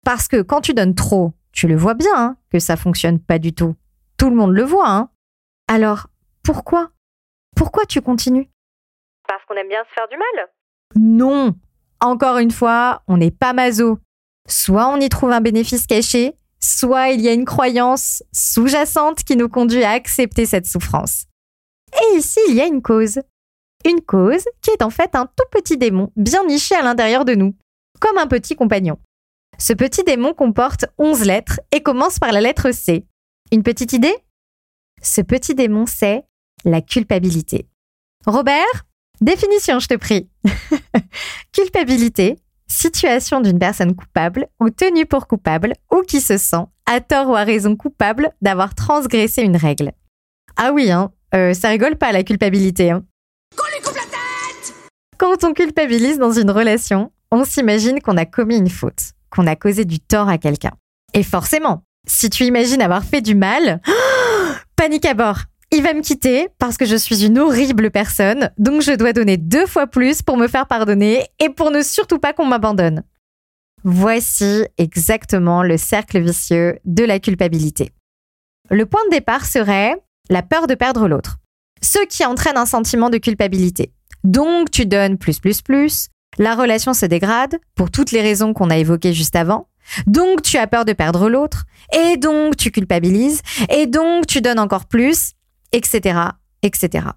[0.03, 3.39] Parce que quand tu donnes trop, tu le vois bien hein, que ça fonctionne pas
[3.39, 3.75] du tout.
[4.17, 4.89] Tout le monde le voit.
[4.89, 5.09] Hein
[5.67, 6.07] alors
[6.43, 6.91] pourquoi?
[7.55, 8.49] Pourquoi tu continues?
[9.27, 10.47] Parce qu'on aime bien se faire du mal
[10.95, 11.55] Non.
[11.99, 13.99] Encore une fois, on n'est pas maso.
[14.47, 19.35] Soit on y trouve un bénéfice caché, soit il y a une croyance sous-jacente qui
[19.35, 21.25] nous conduit à accepter cette souffrance.
[21.93, 23.19] Et ici, il y a une cause.
[23.85, 27.35] Une cause qui est en fait un tout petit démon bien niché à l'intérieur de
[27.35, 27.55] nous,
[27.99, 28.97] comme un petit compagnon.
[29.57, 33.05] Ce petit démon comporte 11 lettres et commence par la lettre C.
[33.51, 34.15] Une petite idée?
[35.01, 36.23] Ce petit démon, c'est
[36.65, 37.67] la culpabilité.
[38.25, 38.85] Robert,
[39.21, 40.29] définition, je te prie.
[41.53, 42.37] culpabilité,
[42.67, 47.35] situation d'une personne coupable ou tenue pour coupable ou qui se sent, à tort ou
[47.35, 49.91] à raison coupable, d'avoir transgressé une règle.
[50.55, 52.91] Ah oui, hein, euh, ça rigole pas la culpabilité.
[52.91, 53.03] Hein.
[55.17, 59.55] Quand on culpabilise dans une relation, on s'imagine qu'on a commis une faute, qu'on a
[59.55, 60.71] causé du tort à quelqu'un.
[61.13, 63.81] Et forcément, si tu imagines avoir fait du mal,
[64.75, 65.39] panique à bord.
[65.71, 69.35] Il va me quitter parce que je suis une horrible personne, donc je dois donner
[69.35, 73.03] deux fois plus pour me faire pardonner et pour ne surtout pas qu'on m'abandonne.
[73.83, 77.91] Voici exactement le cercle vicieux de la culpabilité.
[78.69, 79.95] Le point de départ serait
[80.29, 81.37] la peur de perdre l'autre,
[81.81, 83.91] ce qui entraîne un sentiment de culpabilité.
[84.23, 88.69] Donc tu donnes plus plus plus, la relation se dégrade pour toutes les raisons qu'on
[88.69, 89.67] a évoquées juste avant,
[90.05, 94.59] donc tu as peur de perdre l'autre, et donc tu culpabilises, et donc tu donnes
[94.59, 95.33] encore plus,
[95.71, 96.19] etc.,
[96.63, 97.07] etc.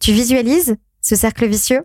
[0.00, 1.84] Tu visualises ce cercle vicieux?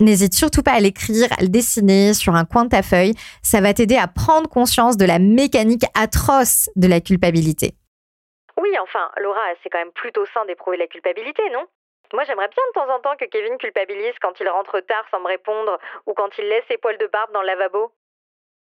[0.00, 3.14] N'hésite surtout pas à l'écrire, à le dessiner sur un coin de ta feuille.
[3.42, 7.74] Ça va t'aider à prendre conscience de la mécanique atroce de la culpabilité.
[8.60, 11.64] Oui, enfin, Laura, c'est quand même plutôt sain d'éprouver la culpabilité, non?
[12.12, 15.20] Moi, j'aimerais bien de temps en temps que Kevin culpabilise quand il rentre tard sans
[15.20, 17.92] me répondre ou quand il laisse ses poils de barbe dans le lavabo.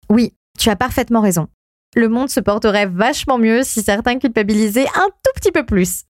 [0.10, 1.48] Oui, tu as parfaitement raison.
[1.96, 6.04] Le monde se porterait vachement mieux si certains culpabilisaient un tout petit peu plus.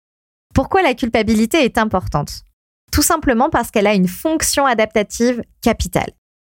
[0.56, 2.40] Pourquoi la culpabilité est importante?
[2.90, 6.10] Tout simplement parce qu'elle a une fonction adaptative capitale.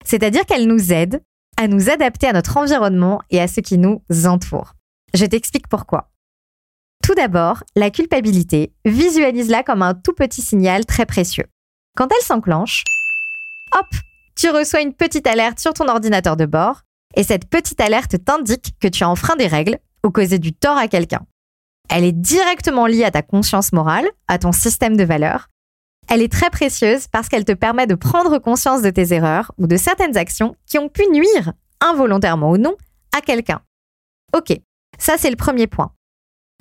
[0.05, 1.21] C'est-à-dire qu'elle nous aide
[1.57, 4.75] à nous adapter à notre environnement et à ce qui nous entoure.
[5.15, 6.13] Je t'explique pourquoi.
[7.03, 11.47] Tout d'abord, la culpabilité, visualise-la comme un tout petit signal très précieux.
[11.97, 12.85] Quand elle s'enclenche,
[13.73, 13.87] hop,
[14.37, 16.83] tu reçois une petite alerte sur ton ordinateur de bord
[17.17, 20.79] et cette petite alerte t'indique que tu as enfreint des règles ou causé du tort
[20.79, 21.27] à quelqu'un.
[21.89, 25.49] Elle est directement liée à ta conscience morale, à ton système de valeurs.
[26.09, 29.67] Elle est très précieuse parce qu'elle te permet de prendre conscience de tes erreurs ou
[29.67, 32.77] de certaines actions qui ont pu nuire, involontairement ou non,
[33.17, 33.61] à quelqu'un.
[34.37, 34.59] Ok,
[34.99, 35.93] ça c'est le premier point.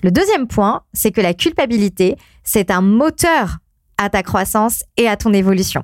[0.04, 3.58] Le deuxième point, c'est que la culpabilité, c'est un moteur
[3.98, 5.84] à ta croissance et à ton évolution.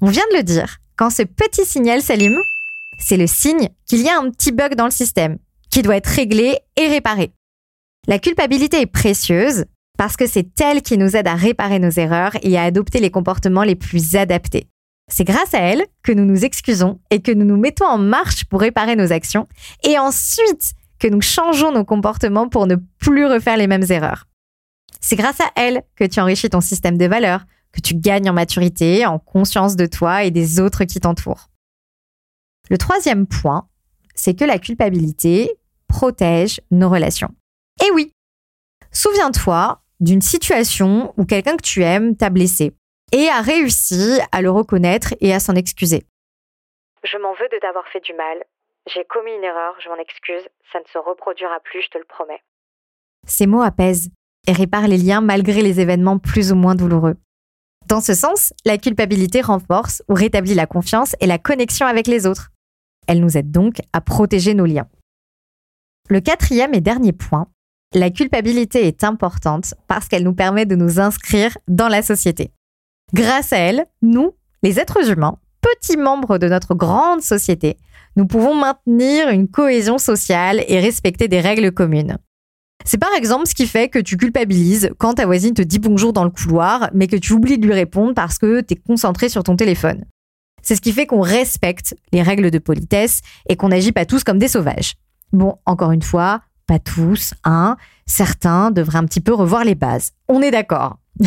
[0.00, 2.38] On vient de le dire, quand ce petit signal s'allume,
[2.98, 5.38] c'est le signe qu'il y a un petit bug dans le système
[5.70, 7.32] qui doit être réglé et réparé.
[8.10, 12.32] La culpabilité est précieuse parce que c'est elle qui nous aide à réparer nos erreurs
[12.42, 14.66] et à adopter les comportements les plus adaptés.
[15.08, 18.46] C'est grâce à elle que nous nous excusons et que nous nous mettons en marche
[18.46, 19.46] pour réparer nos actions
[19.84, 24.26] et ensuite que nous changeons nos comportements pour ne plus refaire les mêmes erreurs.
[25.00, 28.32] C'est grâce à elle que tu enrichis ton système de valeurs, que tu gagnes en
[28.34, 31.48] maturité, en conscience de toi et des autres qui t'entourent.
[32.70, 33.68] Le troisième point,
[34.16, 35.52] c'est que la culpabilité
[35.86, 37.30] protège nos relations.
[37.84, 38.12] Et oui,
[38.92, 42.72] souviens-toi d'une situation où quelqu'un que tu aimes t'a blessé
[43.12, 46.04] et a réussi à le reconnaître et à s'en excuser.
[47.04, 48.44] Je m'en veux de t'avoir fait du mal.
[48.86, 50.48] J'ai commis une erreur, je m'en excuse.
[50.72, 52.42] Ça ne se reproduira plus, je te le promets.
[53.26, 54.10] Ces mots apaisent
[54.46, 57.16] et réparent les liens malgré les événements plus ou moins douloureux.
[57.86, 62.26] Dans ce sens, la culpabilité renforce ou rétablit la confiance et la connexion avec les
[62.26, 62.50] autres.
[63.06, 64.88] Elle nous aide donc à protéger nos liens.
[66.08, 67.48] Le quatrième et dernier point,
[67.94, 72.52] la culpabilité est importante parce qu'elle nous permet de nous inscrire dans la société.
[73.12, 77.76] Grâce à elle, nous, les êtres humains, petits membres de notre grande société,
[78.16, 82.18] nous pouvons maintenir une cohésion sociale et respecter des règles communes.
[82.84, 86.12] C'est par exemple ce qui fait que tu culpabilises quand ta voisine te dit bonjour
[86.12, 89.28] dans le couloir, mais que tu oublies de lui répondre parce que tu es concentré
[89.28, 90.04] sur ton téléphone.
[90.62, 94.24] C'est ce qui fait qu'on respecte les règles de politesse et qu'on n'agit pas tous
[94.24, 94.94] comme des sauvages.
[95.32, 97.76] Bon, encore une fois, pas tous, hein.
[98.06, 100.12] Certains devraient un petit peu revoir les bases.
[100.28, 100.98] On est d'accord.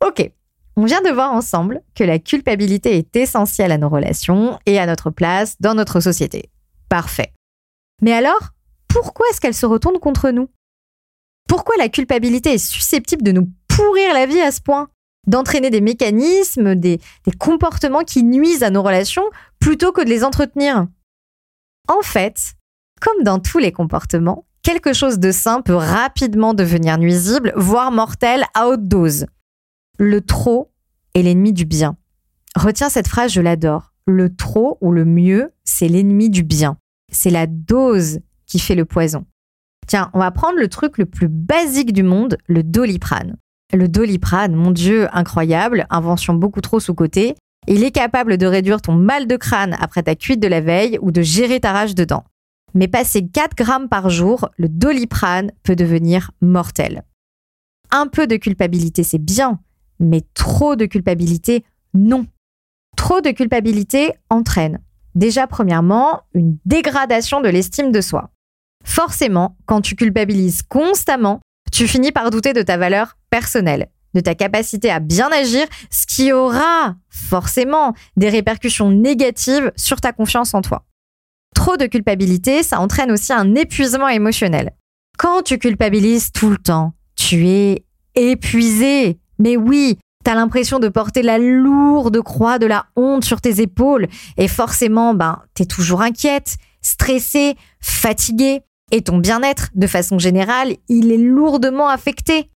[0.00, 0.30] ok.
[0.76, 4.86] On vient de voir ensemble que la culpabilité est essentielle à nos relations et à
[4.86, 6.50] notre place dans notre société.
[6.88, 7.32] Parfait.
[8.00, 8.50] Mais alors,
[8.86, 10.48] pourquoi est-ce qu'elle se retourne contre nous?
[11.48, 14.88] Pourquoi la culpabilité est susceptible de nous pourrir la vie à ce point?
[15.26, 20.22] D'entraîner des mécanismes, des, des comportements qui nuisent à nos relations plutôt que de les
[20.22, 20.86] entretenir?
[21.88, 22.55] En fait,
[23.00, 28.44] comme dans tous les comportements, quelque chose de sain peut rapidement devenir nuisible, voire mortel
[28.54, 29.26] à haute dose.
[29.98, 30.72] Le trop
[31.14, 31.96] est l'ennemi du bien.
[32.56, 33.92] Retiens cette phrase, je l'adore.
[34.06, 36.78] Le trop ou le mieux, c'est l'ennemi du bien.
[37.10, 39.24] C'est la dose qui fait le poison.
[39.86, 43.36] Tiens, on va prendre le truc le plus basique du monde, le doliprane.
[43.72, 47.34] Le doliprane, mon Dieu, incroyable, invention beaucoup trop sous-cotée.
[47.68, 50.98] Il est capable de réduire ton mal de crâne après ta cuite de la veille
[51.02, 52.24] ou de gérer ta rage de dents
[52.76, 57.04] mais passer 4 grammes par jour, le doliprane peut devenir mortel.
[57.90, 59.60] Un peu de culpabilité, c'est bien,
[59.98, 62.26] mais trop de culpabilité, non.
[62.96, 64.80] Trop de culpabilité entraîne,
[65.14, 68.30] déjà premièrement, une dégradation de l'estime de soi.
[68.84, 71.40] Forcément, quand tu culpabilises constamment,
[71.72, 76.06] tu finis par douter de ta valeur personnelle, de ta capacité à bien agir, ce
[76.06, 80.84] qui aura forcément des répercussions négatives sur ta confiance en toi.
[81.56, 84.72] Trop de culpabilité, ça entraîne aussi un épuisement émotionnel.
[85.16, 89.18] Quand tu culpabilises tout le temps, tu es épuisé.
[89.38, 94.06] Mais oui, t'as l'impression de porter la lourde croix de la honte sur tes épaules
[94.36, 98.60] et forcément, ben, t'es toujours inquiète, stressée, fatiguée
[98.92, 102.50] et ton bien-être, de façon générale, il est lourdement affecté.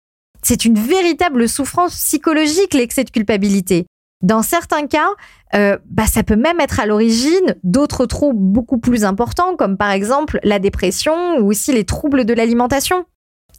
[0.43, 3.85] C'est une véritable souffrance psychologique, l'excès de culpabilité.
[4.23, 5.09] Dans certains cas,
[5.55, 9.91] euh, bah, ça peut même être à l'origine d'autres troubles beaucoup plus importants, comme par
[9.91, 13.05] exemple la dépression ou aussi les troubles de l'alimentation.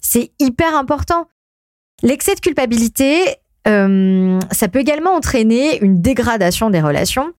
[0.01, 1.27] C'est hyper important.
[2.01, 7.33] L'excès de culpabilité, euh, ça peut également entraîner une dégradation des relations.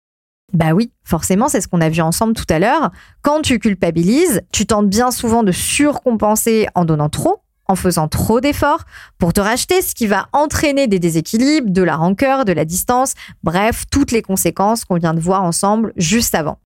[0.52, 2.90] Bah oui, forcément, c'est ce qu'on a vu ensemble tout à l'heure.
[3.22, 8.40] Quand tu culpabilises, tu tentes bien souvent de surcompenser en donnant trop, en faisant trop
[8.40, 8.84] d'efforts
[9.18, 13.14] pour te racheter, ce qui va entraîner des déséquilibres, de la rancœur, de la distance,
[13.42, 16.58] bref, toutes les conséquences qu'on vient de voir ensemble juste avant.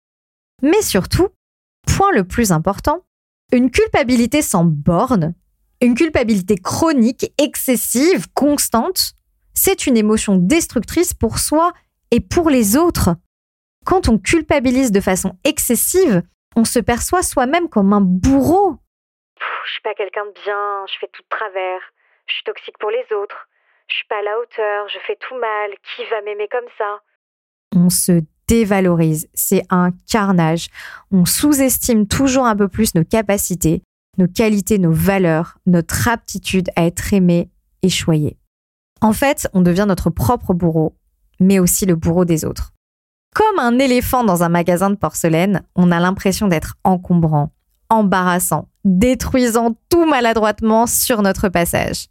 [0.62, 1.30] Mais surtout,
[1.88, 3.02] point le plus important,
[3.52, 5.34] une culpabilité sans borne,
[5.82, 9.14] une culpabilité chronique, excessive, constante,
[9.54, 11.74] c'est une émotion destructrice pour soi
[12.12, 13.16] et pour les autres.
[13.86, 16.22] Quand on culpabilise de façon excessive,
[16.56, 18.78] on se perçoit soi-même comme un bourreau.
[19.65, 21.82] Je suis pas quelqu'un de bien, je fais tout de travers,
[22.28, 23.47] je suis toxique pour les autres,
[23.88, 27.02] je suis pas à la hauteur, je fais tout mal, qui va m'aimer comme ça?
[27.76, 30.67] On se dévalorise, c'est un carnage.
[31.12, 33.82] On sous-estime toujours un peu plus nos capacités,
[34.17, 37.50] nos qualités, nos valeurs, notre aptitude à être aimé
[37.82, 38.38] et choyé.
[39.02, 40.95] En fait, on devient notre propre bourreau,
[41.39, 42.71] mais aussi le bourreau des autres.
[43.34, 47.52] Comme un éléphant dans un magasin de porcelaine, on a l'impression d'être encombrant,
[47.91, 52.08] embarrassant, détruisant tout maladroitement sur notre passage.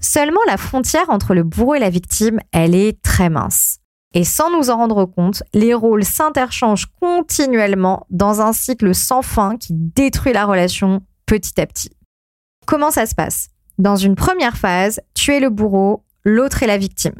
[0.00, 3.78] Seulement la frontière entre le bourreau et la victime, elle est très mince.
[4.14, 9.56] Et sans nous en rendre compte, les rôles s'interchangent continuellement dans un cycle sans fin
[9.56, 11.90] qui détruit la relation petit à petit.
[12.66, 13.48] Comment ça se passe?
[13.78, 17.14] Dans une première phase, tu es le bourreau, l'autre est la victime.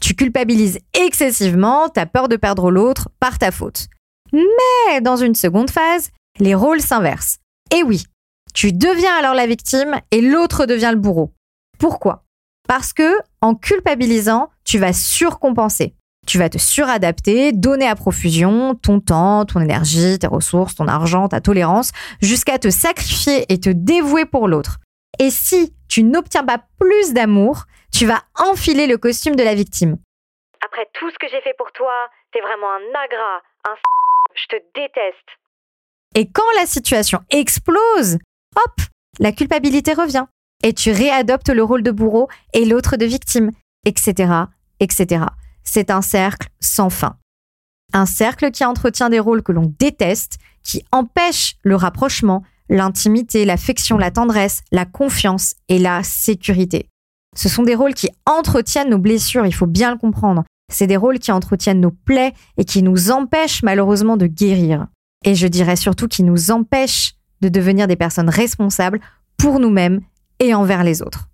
[0.00, 3.86] Tu culpabilises excessivement, tu as peur de perdre l'autre par ta faute.
[4.32, 6.10] Mais dans une seconde phase,
[6.42, 7.38] les rôles s'inversent.
[7.72, 8.04] Et oui,
[8.52, 11.32] tu deviens alors la victime et l'autre devient le bourreau.
[11.78, 12.24] Pourquoi?
[12.68, 15.94] Parce que en culpabilisant, tu vas surcompenser.
[16.26, 21.28] Tu vas te suradapter, donner à profusion ton temps, ton énergie, tes ressources, ton argent,
[21.28, 24.78] ta tolérance, jusqu'à te sacrifier et te dévouer pour l'autre.
[25.20, 29.96] Et si tu n'obtiens pas plus d'amour, tu vas enfiler le costume de la victime.
[30.64, 31.92] Après tout ce que j'ai fait pour toi,
[32.32, 33.74] t'es vraiment un agrat, un
[34.34, 35.28] je te déteste.
[36.14, 38.18] Et quand la situation explose,
[38.56, 38.80] hop,
[39.18, 40.26] la culpabilité revient.
[40.62, 43.50] Et tu réadoptes le rôle de bourreau et l'autre de victime,
[43.84, 44.32] etc.,
[44.80, 45.24] etc.
[45.64, 47.16] C'est un cercle sans fin.
[47.92, 53.98] Un cercle qui entretient des rôles que l'on déteste, qui empêche le rapprochement, l'intimité, l'affection,
[53.98, 56.88] la tendresse, la confiance et la sécurité.
[57.36, 60.44] Ce sont des rôles qui entretiennent nos blessures, il faut bien le comprendre.
[60.72, 64.86] C'est des rôles qui entretiennent nos plaies et qui nous empêchent malheureusement de guérir.
[65.24, 69.00] Et je dirais surtout qui nous empêchent de devenir des personnes responsables
[69.36, 70.00] pour nous-mêmes
[70.38, 71.28] et envers les autres.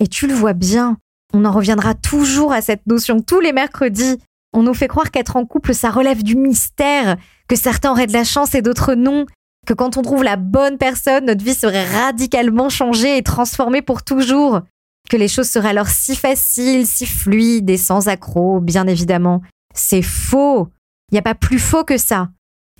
[0.00, 0.98] Et tu le vois bien,
[1.32, 4.18] on en reviendra toujours à cette notion tous les mercredis.
[4.52, 7.16] On nous fait croire qu'être en couple, ça relève du mystère,
[7.48, 9.26] que certains auraient de la chance et d'autres non,
[9.66, 14.02] que quand on trouve la bonne personne, notre vie serait radicalement changée et transformée pour
[14.02, 14.60] toujours
[15.08, 19.42] que les choses seraient alors si faciles, si fluides et sans accroc, bien évidemment.
[19.74, 20.68] C'est faux.
[21.10, 22.28] Il n'y a pas plus faux que ça.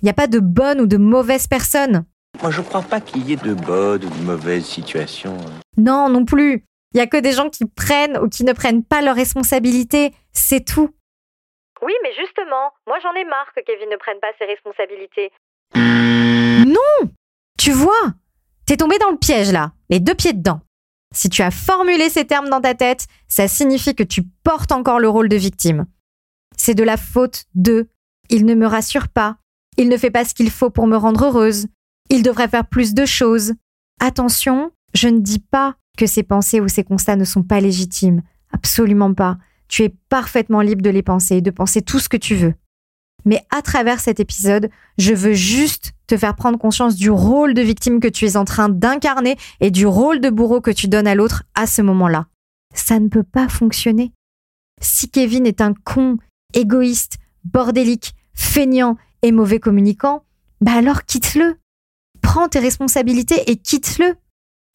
[0.03, 2.03] Il n'y a pas de bonne ou de mauvaise personne.
[2.41, 5.37] Moi, je ne crois pas qu'il y ait de bonnes ou de mauvaises situations.
[5.77, 6.65] Non, non plus.
[6.93, 10.13] Il n'y a que des gens qui prennent ou qui ne prennent pas leurs responsabilités.
[10.33, 10.89] C'est tout.
[11.81, 15.31] Oui, mais justement, moi j'en ai marre que Kevin ne prenne pas ses responsabilités.
[15.73, 17.09] Non
[17.57, 18.11] Tu vois
[18.65, 20.59] T'es tombé dans le piège là, les deux pieds dedans.
[21.13, 24.99] Si tu as formulé ces termes dans ta tête, ça signifie que tu portes encore
[24.99, 25.85] le rôle de victime.
[26.57, 27.87] C'est de la faute de
[28.29, 29.37] il ne me rassure pas,
[29.77, 31.67] il ne fait pas ce qu'il faut pour me rendre heureuse,
[32.09, 33.53] il devrait faire plus de choses.
[33.99, 38.21] Attention, je ne dis pas que ces pensées ou ces constats ne sont pas légitimes,
[38.51, 39.37] absolument pas.
[39.67, 42.53] Tu es parfaitement libre de les penser, de penser tout ce que tu veux.
[43.25, 47.61] Mais à travers cet épisode, je veux juste te faire prendre conscience du rôle de
[47.61, 51.07] victime que tu es en train d'incarner et du rôle de bourreau que tu donnes
[51.07, 52.27] à l'autre à ce moment-là.
[52.75, 54.11] Ça ne peut pas fonctionner.
[54.81, 56.17] Si Kevin est un con,
[56.53, 60.23] égoïste, bordélique, feignant et mauvais communicant,
[60.61, 61.57] bah alors quitte-le.
[62.21, 64.15] Prends tes responsabilités et quitte-le.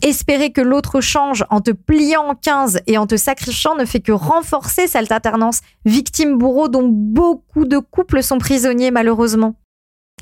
[0.02, 4.00] Espérer que l'autre change en te pliant en 15 et en te sacrifiant ne fait
[4.00, 9.56] que renforcer cette alternance victime-bourreau dont beaucoup de couples sont prisonniers malheureusement.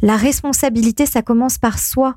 [0.02, 2.16] La responsabilité, ça commence par soi.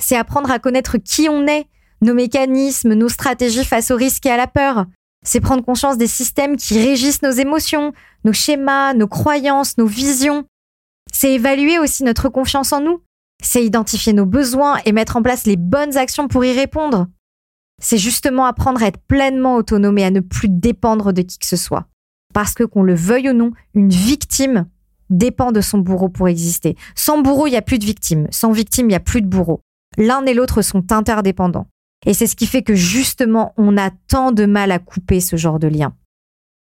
[0.00, 1.66] C'est apprendre à connaître qui on est,
[2.02, 4.86] nos mécanismes, nos stratégies face au risque et à la peur.
[5.24, 7.92] C'est prendre conscience des systèmes qui régissent nos émotions,
[8.24, 10.46] nos schémas, nos croyances, nos visions.
[11.12, 13.02] C'est évaluer aussi notre confiance en nous.
[13.42, 17.06] C'est identifier nos besoins et mettre en place les bonnes actions pour y répondre.
[17.80, 21.46] C'est justement apprendre à être pleinement autonome et à ne plus dépendre de qui que
[21.46, 21.86] ce soit.
[22.34, 24.66] Parce que qu'on le veuille ou non, une victime
[25.10, 26.76] dépend de son bourreau pour exister.
[26.94, 28.26] Sans bourreau, il n'y a plus de victime.
[28.30, 29.60] Sans victime, il n'y a plus de bourreau.
[29.96, 31.68] L'un et l'autre sont interdépendants.
[32.06, 35.36] Et c'est ce qui fait que justement, on a tant de mal à couper ce
[35.36, 35.94] genre de lien.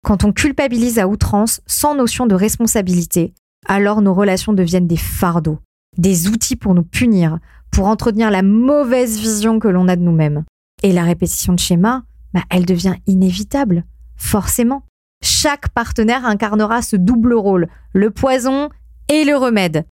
[0.03, 3.33] Quand on culpabilise à outrance, sans notion de responsabilité,
[3.67, 5.59] alors nos relations deviennent des fardeaux,
[5.97, 7.39] des outils pour nous punir,
[7.71, 10.45] pour entretenir la mauvaise vision que l'on a de nous-mêmes.
[10.83, 12.03] Et la répétition de schéma,
[12.33, 14.83] bah, elle devient inévitable, forcément.
[15.23, 18.69] Chaque partenaire incarnera ce double rôle, le poison
[19.09, 19.85] et le remède.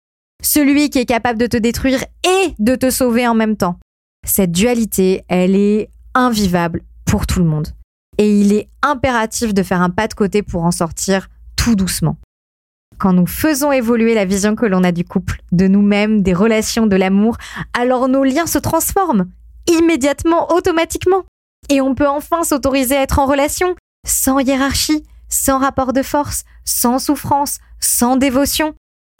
[0.43, 3.79] Celui qui est capable de te détruire et de te sauver en même temps.
[4.25, 7.69] Cette dualité, elle est invivable pour tout le monde.
[8.17, 12.17] Et il est impératif de faire un pas de côté pour en sortir tout doucement.
[12.97, 16.87] Quand nous faisons évoluer la vision que l'on a du couple, de nous-mêmes, des relations,
[16.87, 17.37] de l'amour,
[17.73, 19.25] alors nos liens se transforment
[19.67, 21.23] immédiatement, automatiquement.
[21.69, 23.75] Et on peut enfin s'autoriser à être en relation,
[24.05, 28.75] sans hiérarchie, sans rapport de force, sans souffrance, sans dévotion.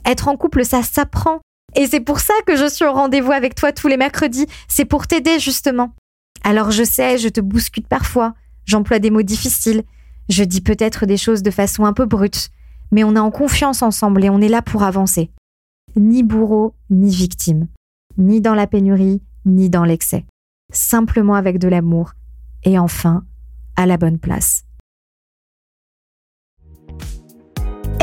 [0.06, 1.40] Être en couple, ça s'apprend.
[1.76, 4.48] Et c'est pour ça que je suis au rendez-vous avec toi tous les mercredis.
[4.68, 5.94] C'est pour t'aider, justement.
[6.44, 8.36] Alors je sais, je te bouscute parfois.
[8.66, 9.84] J'emploie des mots difficiles.
[10.30, 12.50] Je dis peut-être des choses de façon un peu brute.
[12.92, 15.32] Mais on est en confiance ensemble et on est là pour avancer.
[15.96, 17.68] Ni bourreau, ni victime.
[18.18, 20.26] Ni dans la pénurie, ni dans l'excès
[20.72, 22.12] simplement avec de l'amour,
[22.64, 23.24] et enfin,
[23.76, 24.64] à la bonne place.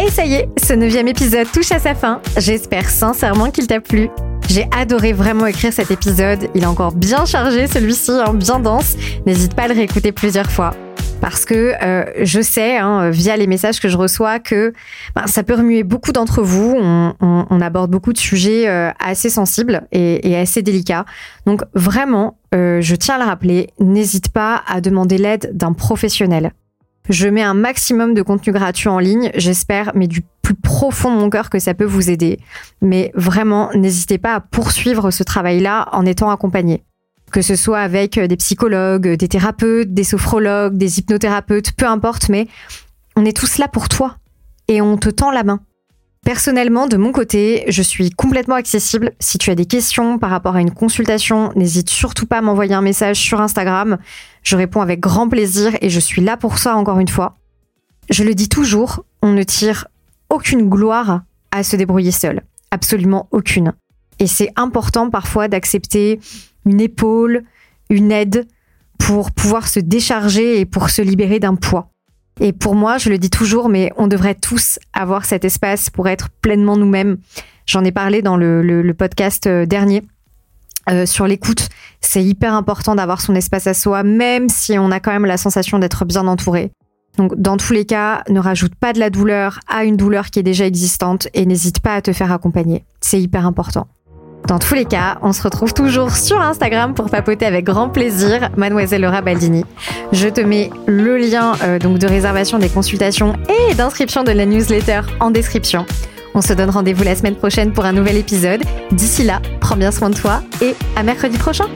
[0.03, 2.20] Et ça y est, ce neuvième épisode touche à sa fin.
[2.37, 4.09] J'espère sincèrement qu'il t'a plu.
[4.49, 6.49] J'ai adoré vraiment écrire cet épisode.
[6.55, 8.97] Il est encore bien chargé celui-ci, hein, bien dense.
[9.26, 10.74] N'hésite pas à le réécouter plusieurs fois
[11.23, 14.73] parce que euh, je sais, hein, via les messages que je reçois, que
[15.14, 16.77] ben, ça peut remuer beaucoup d'entre vous.
[16.77, 21.05] On, aborde beaucoup de sujets euh, assez sensibles et, et, assez délicats.
[21.47, 26.51] Donc vraiment, euh, je tiens à le rappeler, n'hésite pas à demander l'aide d'un professionnel.
[27.09, 31.20] Je mets un maximum de contenu gratuit en ligne, j'espère, mais du plus profond de
[31.20, 32.41] mon cœur que ça peut vous aider.
[32.81, 36.83] Mais vraiment, n'hésitez pas à poursuivre ce travail-là en étant accompagné
[37.33, 42.28] que ce soit avec euh, des psychologues, des thérapeutes, des sophrologues, des hypnothérapeutes, peu importe,
[42.28, 42.47] mais
[43.16, 44.16] on est tous là pour toi
[44.68, 45.61] et on te tend la main.
[46.24, 49.11] Personnellement, de mon côté, je suis complètement accessible.
[49.18, 52.74] Si tu as des questions par rapport à une consultation, n'hésite surtout pas à m'envoyer
[52.74, 53.99] un message sur Instagram.
[54.45, 57.39] Je réponds avec grand plaisir et je suis là pour ça encore une fois.
[58.09, 59.89] Je le dis toujours, on ne tire
[60.30, 62.43] aucune gloire à se débrouiller seul.
[62.70, 63.72] Absolument aucune.
[64.20, 66.20] Et c'est important parfois d'accepter
[66.66, 67.44] une épaule,
[67.90, 68.46] une aide
[68.98, 71.88] pour pouvoir se décharger et pour se libérer d'un poids.
[72.40, 76.08] Et pour moi, je le dis toujours, mais on devrait tous avoir cet espace pour
[76.08, 77.18] être pleinement nous-mêmes.
[77.66, 80.02] J'en ai parlé dans le, podcast euh, dernier.
[80.90, 81.68] Euh, sur l'écoute,
[82.00, 85.36] c'est hyper important d'avoir son espace à soi, même si on a quand même la
[85.36, 86.72] sensation d'être bien entouré.
[87.18, 90.38] Donc, dans tous les cas, ne rajoute pas de la douleur à une douleur qui
[90.38, 92.84] est déjà existante et n'hésite pas à te faire accompagner.
[93.00, 93.86] C'est hyper important.
[94.49, 98.51] Dans tous les cas, on se retrouve toujours sur Instagram pour papoter avec grand plaisir,
[98.57, 99.64] Mademoiselle Laura Baldini.
[100.12, 105.03] Je te mets le lien euh, de réservation des consultations et d'inscription de la newsletter
[105.20, 105.86] en description.
[106.34, 108.62] On se donne rendez-vous la semaine prochaine pour un nouvel épisode.
[108.90, 111.66] D'ici là, prends bien soin de toi et à mercredi prochain.